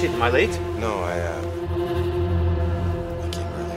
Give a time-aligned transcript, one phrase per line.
[0.00, 0.60] shit, am I late?
[0.78, 1.40] No, I, uh.
[3.22, 3.76] I came early.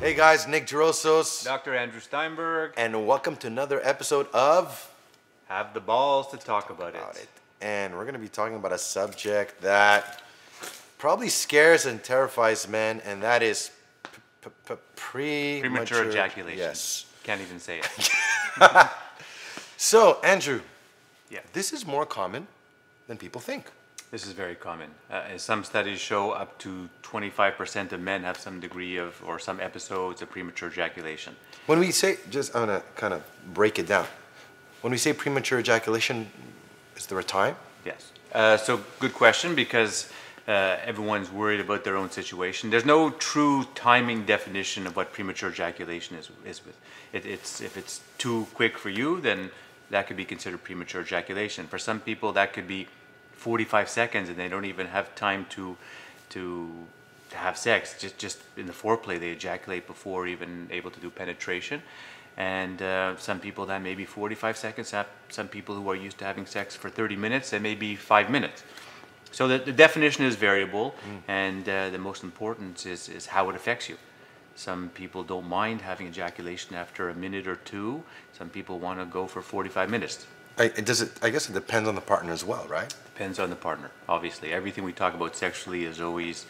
[0.00, 1.74] Hey guys, Nick Gerosos, Dr.
[1.74, 4.90] Andrew Steinberg, and welcome to another episode of
[5.48, 7.24] have the balls to talk about, About it.
[7.24, 7.28] It.
[7.60, 10.22] And we're going to be talking about a subject that
[11.00, 13.70] probably scares and terrifies men, and that is
[14.02, 14.10] p-
[14.44, 16.58] p- p- premature, Premature ejaculation.
[16.58, 17.06] Yes.
[17.24, 17.88] Can't even say it.
[19.82, 20.60] So, Andrew,
[21.30, 21.40] yeah.
[21.54, 22.46] this is more common
[23.06, 23.64] than people think.
[24.10, 24.90] This is very common.
[25.10, 29.38] Uh, as some studies show up to 25% of men have some degree of, or
[29.38, 31.34] some episodes of premature ejaculation.
[31.64, 33.22] When we say, just I'm gonna kind of
[33.54, 34.06] break it down.
[34.82, 36.30] When we say premature ejaculation,
[36.94, 37.56] is there a time?
[37.86, 38.12] Yes.
[38.34, 40.10] Uh, so good question because
[40.48, 42.70] uh, everyone's worried about their own situation.
[42.70, 46.30] There's no true timing definition of what premature ejaculation is.
[46.44, 46.76] is with.
[47.12, 49.50] It, it's if it's too quick for you, then
[49.90, 51.66] that could be considered premature ejaculation.
[51.66, 52.86] For some people, that could be
[53.32, 55.76] 45 seconds, and they don't even have time to
[56.30, 56.70] to
[57.32, 57.96] have sex.
[57.98, 61.82] Just just in the foreplay, they ejaculate before even able to do penetration.
[62.36, 64.94] And uh, some people that may be 45 seconds.
[65.28, 68.30] Some people who are used to having sex for 30 minutes, that may be five
[68.30, 68.62] minutes.
[69.32, 70.94] So the, the definition is variable,
[71.28, 73.96] and uh, the most important is, is how it affects you.
[74.56, 78.02] Some people don't mind having ejaculation after a minute or two.
[78.32, 80.26] Some people want to go for 45 minutes.
[80.58, 82.94] I, does it, I guess it depends on the partner as well, right?
[83.14, 84.52] Depends on the partner, obviously.
[84.52, 86.44] Everything we talk about sexually is always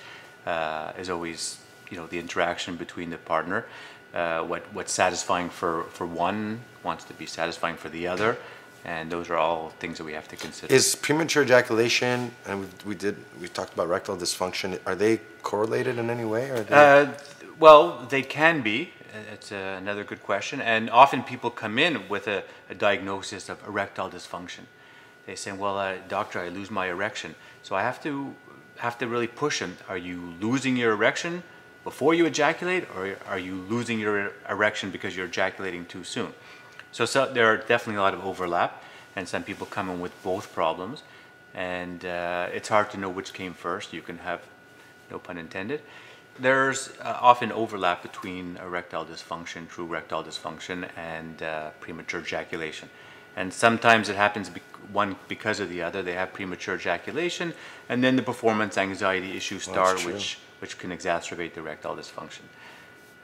[0.47, 1.58] uh, is always
[1.91, 3.67] you know the interaction between the partner.
[4.12, 8.36] Uh, what what's satisfying for for one wants to be satisfying for the other,
[8.84, 10.73] and those are all things that we have to consider.
[10.73, 15.98] Is premature ejaculation, and we, we did, we talked about erectile dysfunction, are they correlated
[15.98, 16.51] in any way?
[16.51, 17.13] Or Uh,
[17.58, 18.91] well, they can be.
[19.33, 20.61] It's uh, another good question.
[20.61, 24.67] And often people come in with a, a diagnosis of erectile dysfunction.
[25.27, 28.35] They say, "Well, uh, doctor, I lose my erection." So I have to
[28.79, 29.77] have to really push them.
[29.89, 31.42] Are you losing your erection
[31.85, 36.33] before you ejaculate, or are you losing your erection because you're ejaculating too soon?
[36.92, 38.83] So, so there are definitely a lot of overlap,
[39.17, 41.02] and some people come in with both problems,
[41.55, 43.92] and uh, it's hard to know which came first.
[43.92, 44.40] You can have,
[45.11, 45.80] no pun intended.
[46.39, 52.89] There's uh, often overlap between erectile dysfunction, true erectile dysfunction, and uh, premature ejaculation.
[53.36, 54.62] And sometimes it happens bec
[54.92, 56.02] one because of the other.
[56.02, 57.52] They have premature ejaculation,
[57.89, 60.12] and then the performance anxiety issues start, true.
[60.12, 62.45] which which can exacerbate the erectile dysfunction.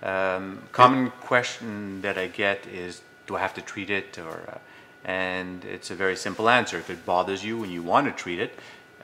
[0.03, 4.19] Um, common question that I get is, do I have to treat it?
[4.19, 4.59] Or, uh,
[5.05, 6.79] and it's a very simple answer.
[6.79, 8.59] If it bothers you and you want to treat it,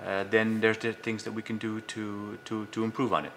[0.04, 3.32] uh, then there's the things that we can do to, to, to improve on it.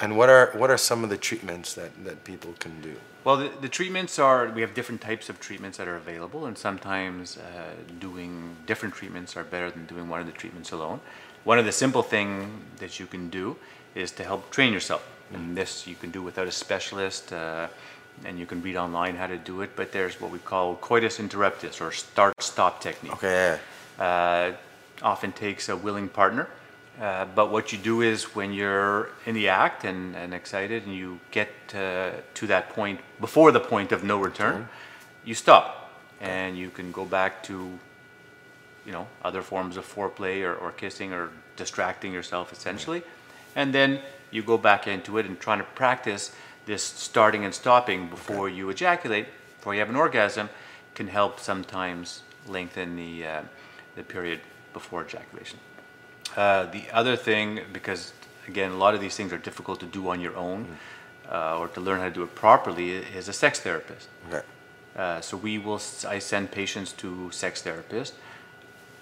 [0.00, 2.94] and what are, what are some of the treatments that, that people can do?
[3.24, 6.58] Well, the, the treatments are, we have different types of treatments that are available, and
[6.58, 7.70] sometimes uh,
[8.00, 11.00] doing different treatments are better than doing one of the treatments alone.
[11.44, 12.48] One of the simple things
[12.78, 13.56] that you can do
[13.94, 15.06] is to help train yourself.
[15.32, 17.68] And this you can do without a specialist, uh,
[18.24, 21.18] and you can read online how to do it, but there's what we call coitus
[21.18, 23.12] interruptus, or start-stop technique.
[23.12, 23.58] Okay,
[23.98, 24.52] uh,
[25.02, 26.48] often takes a willing partner.
[27.00, 30.94] Uh, but what you do is when you're in the act and, and excited and
[30.94, 34.68] you get uh, to that point, before the point of no return,
[35.24, 35.90] you stop.
[36.20, 37.78] And you can go back to,
[38.86, 43.02] you know, other forms of foreplay or, or kissing or distracting yourself essentially.
[43.56, 44.00] And then
[44.30, 46.32] you go back into it and trying to practice
[46.66, 50.48] this starting and stopping before you ejaculate, before you have an orgasm,
[50.94, 53.42] can help sometimes lengthen the, uh,
[53.96, 54.40] the period
[54.72, 55.58] before ejaculation.
[56.36, 58.12] Uh, the other thing, because
[58.48, 60.66] again, a lot of these things are difficult to do on your own
[61.30, 64.08] uh, or to learn how to do it properly, is a sex therapist.
[64.28, 64.42] okay.
[64.96, 68.12] Uh, so we will, I send patients to sex therapists,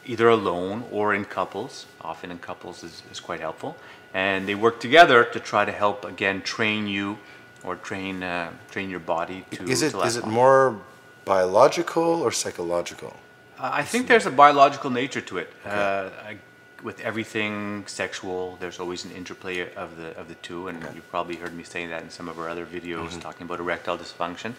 [0.06, 1.87] either alone or in couples.
[2.01, 3.77] Often in couples is, is quite helpful.
[4.15, 7.19] And they work together to try to help, again, train you
[7.65, 10.35] or train, uh, train your body to Is it, to is it longer.
[10.35, 10.81] more
[11.25, 13.17] biological or psychological?
[13.59, 15.53] Uh, I think there's a biological nature to it.
[15.65, 16.39] Uh, I,
[16.83, 21.37] with everything sexual, there's always an interplay of the of the two, and you've probably
[21.37, 24.55] heard me say that in some of our other videos talking about erectile dysfunction.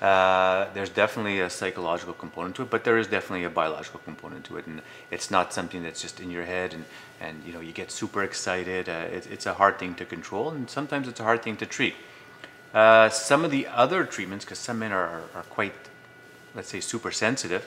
[0.00, 4.44] Uh, there's definitely a psychological component to it, but there is definitely a biological component
[4.44, 4.80] to it, and
[5.10, 6.84] it's not something that's just in your head and
[7.20, 8.88] and you know you get super excited.
[8.88, 11.66] Uh, it, it's a hard thing to control, and sometimes it's a hard thing to
[11.66, 11.94] treat.
[12.74, 15.74] Uh, some of the other treatments, because some men are, are, quite,
[16.54, 17.66] let's say, super sensitive,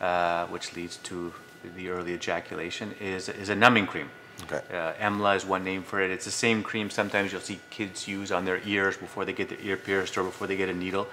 [0.00, 1.32] uh, which leads to
[1.76, 4.08] the early ejaculation, is, is a numbing cream.
[4.44, 4.62] Okay.
[4.70, 6.10] Uh, EMLA is one name for it.
[6.10, 9.48] It's the same cream sometimes you'll see kids use on their ears before they get
[9.48, 11.08] their ear pierced or before they get a needle.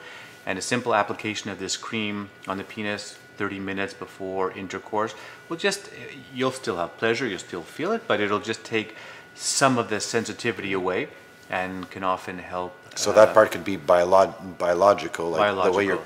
[0.46, 5.16] And a simple application of this cream on the penis 30 minutes before intercourse
[5.48, 5.90] will just,
[6.36, 8.96] you'll still have pleasure, you'll still feel it, but it'll just take
[9.36, 11.08] some of the sensitivity away
[11.50, 12.75] and can often help.
[12.95, 16.00] So uh, that part could be biolog- biological, like the way your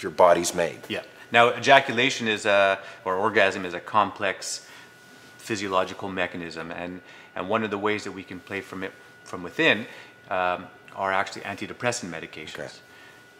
[0.00, 0.80] your body's made.
[0.88, 1.02] Yeah.
[1.32, 4.66] Now, ejaculation is a, or orgasm is a complex
[5.38, 7.00] physiological mechanism, and,
[7.34, 8.92] and one of the ways that we can play from it
[9.24, 9.86] from within
[10.30, 12.58] um, are actually antidepressant medications.
[12.58, 12.68] Okay.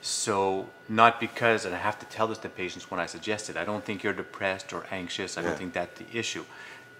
[0.00, 3.56] So, not because, and I have to tell this to patients when I suggest it,
[3.56, 5.48] I don't think you're depressed or anxious, I Yeah.
[5.48, 6.44] don't think that's the issue.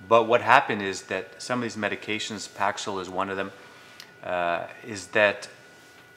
[0.08, 3.50] But what happened is that some of these medications, Paxil is one of them,
[4.24, 5.48] uh, is that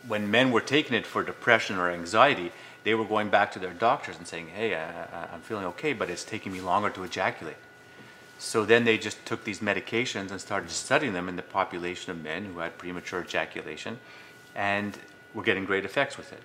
[0.07, 2.52] when men were taking it for depression or anxiety,
[2.84, 6.10] they were going back to their doctors and saying, "Hey, I, I'm feeling okay, but
[6.10, 7.57] it's taking me longer to ejaculate."
[8.38, 12.22] So then they just took these medications and started studying them in the population of
[12.22, 13.98] men who had premature ejaculation,
[14.56, 14.98] and
[15.34, 16.42] were getting great effects with it.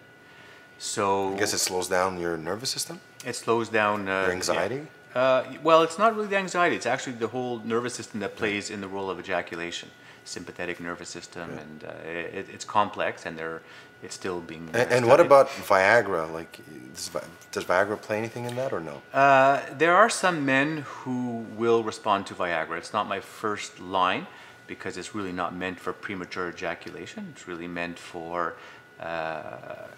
[0.78, 4.86] So I guess it slows down your nervous system, it slows down uh, your anxiety.
[5.14, 6.76] Uh, well, it's not really the anxiety.
[6.76, 9.90] It's actually the whole nervous system that plays in the role of ejaculation,
[10.24, 13.62] sympathetic nervous system, and uh, it, it's complex, and they're,
[14.02, 14.68] it's still being.
[14.72, 16.32] And, and what about Viagra?
[16.32, 16.60] Like,
[16.94, 19.02] does, Vi- does Viagra play anything in that or no?
[19.12, 22.78] Uh, there are some men who will respond to Viagra.
[22.78, 24.26] It's not my first line
[24.68, 27.32] because it's really not meant for premature ejaculation.
[27.32, 28.54] It's really meant for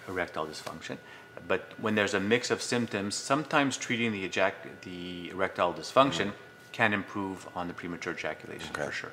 [0.08, 0.96] erectile dysfunction.
[1.48, 6.32] But when there's a mix of symptoms, sometimes treating the, ejac- the erectile dysfunction
[6.72, 8.86] can improve on the premature ejaculation Okay.
[8.86, 9.12] for sure.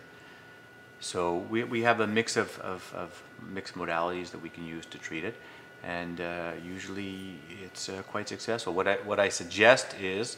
[1.00, 4.86] So we, we have a mix of, of, of mixed modalities that we can use
[4.88, 5.36] to treat it,
[5.84, 8.74] and uh, usually it's uh, quite successful.
[8.74, 10.38] What I, what I suggest is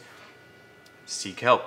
[1.06, 1.64] seek help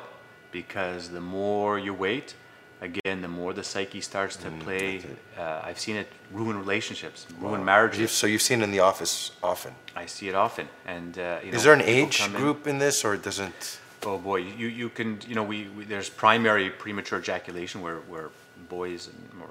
[0.52, 2.36] because the more you wait,
[2.82, 5.02] again, the more the psyche starts to play.
[5.38, 8.12] Uh, I've seen it ruin relationships, ruin You've- marriages.
[8.12, 9.74] So you've seen it in the office often.
[9.96, 10.68] I see it often.
[10.86, 13.80] And uh, you know, Is there an age group in this, or it doesn't?
[14.06, 18.30] Oh boy, you, you can, you know, we, we there's primary premature ejaculation where, where
[18.70, 19.50] boys and or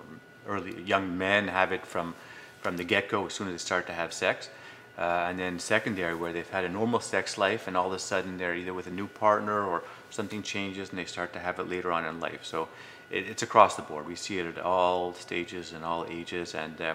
[0.54, 2.14] early young men have it from
[2.60, 4.48] from the get go as soon as they start to have sex,
[4.96, 7.98] uh, and then secondary where they've had a normal sex life and all of a
[7.98, 11.58] sudden they're either with a new partner or something changes and they start to have
[11.58, 12.40] it later on in life.
[12.42, 12.68] So
[13.10, 14.06] it, it's across the board.
[14.06, 16.94] We see it at all stages and all ages, and uh,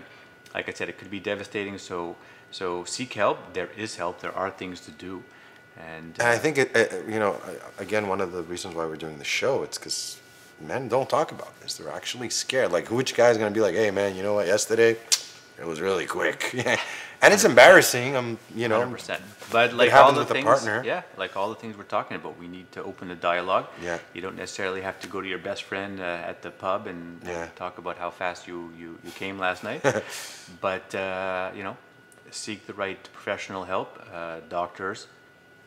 [0.53, 1.77] like I said, it could be devastating.
[1.77, 2.15] So
[2.51, 3.53] so seek help.
[3.53, 4.21] There is help.
[4.21, 5.23] There are things to do.
[5.77, 7.39] And, And I think it, uh, you know,
[7.77, 10.19] again, one of the reasons why we're doing the show, it's because
[10.59, 11.77] men don't talk about this.
[11.77, 12.71] They're actually scared.
[12.71, 14.47] Like, which guy's gonna be like, "Hey, man, you know what?
[14.47, 14.97] Yesterday,
[15.57, 16.53] it was really quick,"
[17.21, 18.15] and it's embarrassing.
[18.15, 19.21] I'm, you know, Hundred percent.
[19.51, 20.83] But like all happens the with a things, partner.
[20.85, 23.65] yeah, like all the things we're talking about, we need to open the dialogue.
[23.81, 23.97] Yeah.
[24.13, 27.19] You don't necessarily have to go to your best friend uh, at the pub and
[27.25, 27.47] Yeah.
[27.55, 29.81] talk about how fast you, you, you came last night.
[30.61, 31.75] but uh, you know,
[32.31, 33.99] seek the right professional help.
[34.13, 35.07] Uh, doctors,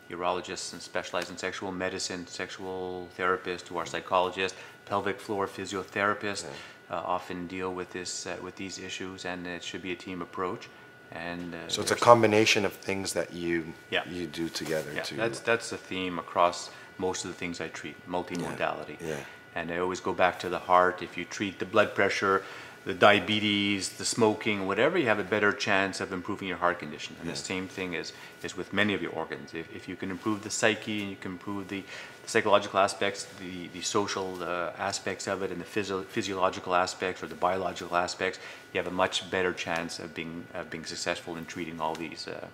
[0.09, 6.45] urologists, and specialize in sexual medicine, sexual therapists who are psychologists, pelvic floor physiotherapists.
[6.89, 10.21] Uh, often deal with this uh, with these issues, and it should be a team
[10.21, 10.69] approach.
[11.15, 14.03] And uh, so it's a combination of things that you Yeah.
[14.09, 15.15] you do together yeah, to.
[15.15, 18.97] that's that's the theme across most of the things I treat, multimodality.
[19.01, 19.15] yeah.
[19.55, 21.01] And I always go back to the heart.
[21.03, 22.43] If you treat the blood pressure,
[22.85, 27.15] the diabetes, the smoking, whatever, you have a better chance of improving your heart condition.
[27.21, 28.13] And the same thing is
[28.43, 29.53] is with many of your organs.
[29.53, 31.83] If, if you can improve the psyche and you can improve the,
[32.25, 37.27] psychological aspects, the, the social uh, aspects of it, and the physio- physiological aspects or
[37.27, 38.39] the biological aspects,
[38.73, 42.27] you have a much better chance of being of being successful in treating all these.
[42.27, 42.47] Uh,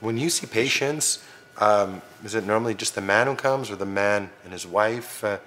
[0.00, 1.24] When you see patients,
[1.58, 5.24] um, is it normally just the man who comes, or the man and his wife?
[5.24, 5.38] Uh,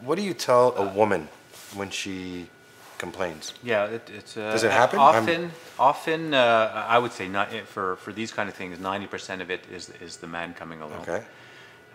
[0.00, 1.28] what do you tell a woman
[1.74, 2.48] when she
[2.98, 3.54] complains?
[3.62, 4.36] Yeah, it, it's.
[4.36, 4.98] Uh, Does it happen?
[4.98, 8.78] I'm- Often, often, uh, I would say not for for these kind of things.
[8.78, 11.00] Ninety percent of it is is the man coming alone.
[11.02, 11.22] Okay.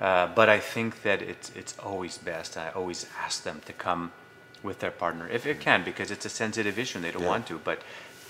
[0.01, 2.57] Uh, but I think that it's it's always best.
[2.57, 4.11] I always ask them to come
[4.63, 7.29] with their partner if it can, because it's a sensitive issue and they don't Yeah.
[7.29, 7.59] want to.
[7.63, 7.81] But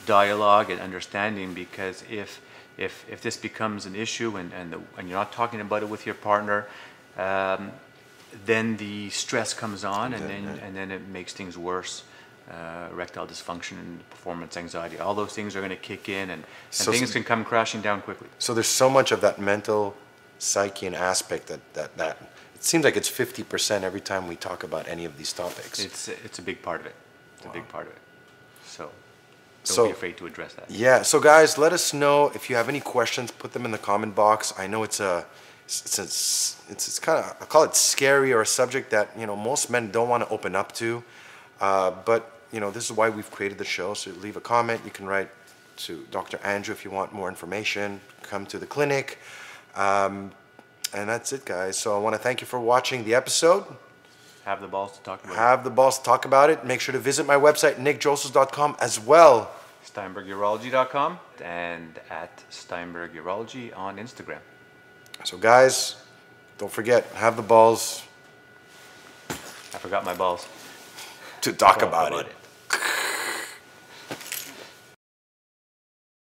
[0.05, 2.41] dialogue and understanding, because if
[2.77, 5.89] if if this becomes an issue and and, the, and you're not talking about it
[5.89, 6.65] with your partner.
[7.17, 7.71] Um,
[8.45, 12.03] then the stress comes on, and then and then it makes things worse.
[12.51, 14.99] Uh, erectile dysfunction and performance anxiety.
[14.99, 17.81] All those things are going to kick in, and, and So- things can come crashing
[17.81, 18.27] down quickly.
[18.37, 19.95] So there's so much of that mental
[20.39, 22.17] psyche and aspect that that that
[22.53, 25.79] it seems like it's 50% every time we talk about any of these topics.
[25.79, 26.95] It's it's a big part of it.
[27.37, 28.01] It's a big part of it.
[28.65, 30.69] So don't So- be afraid to address that.
[30.69, 31.01] Yeah.
[31.03, 33.31] So guys, let us know if you have any questions.
[33.31, 34.53] Put them in the comment box.
[34.57, 35.25] I know it's a
[35.65, 35.97] since
[36.69, 39.69] it's, it's kind of I call it scary or a subject that you know most
[39.69, 41.03] men don't want to open up to.
[41.61, 43.93] Uh, but you know this is why we've created the show.
[43.93, 44.81] So leave a comment.
[44.85, 45.29] You can write
[45.77, 46.39] to Dr.
[46.43, 47.99] Andrew if you want more information.
[48.21, 49.17] Come to the clinic.
[49.75, 50.31] Um,
[50.93, 51.77] and that's it, guys.
[51.77, 53.65] So I want to thank you for watching the episode.
[54.45, 56.63] Have the balls to talk about Have the balls to talk about it.
[56.65, 59.51] Make sure to visit my website, nickjoseph.com, as well.
[59.83, 59.93] it.
[59.93, 64.39] SteinbergUrology.com and at Steinberg Urology on Instagram.
[65.23, 65.95] So, guys,
[66.57, 68.03] don't forget, have the balls
[69.29, 70.47] I forgot my balls.
[71.41, 72.27] to talk Talk about, about it.
[72.27, 72.35] it.